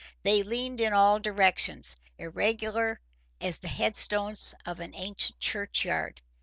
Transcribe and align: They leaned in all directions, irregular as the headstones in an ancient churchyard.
They 0.23 0.41
leaned 0.41 0.81
in 0.81 0.93
all 0.93 1.19
directions, 1.19 1.95
irregular 2.17 2.99
as 3.39 3.59
the 3.59 3.67
headstones 3.67 4.55
in 4.65 4.81
an 4.81 4.95
ancient 4.95 5.37
churchyard. 5.39 6.23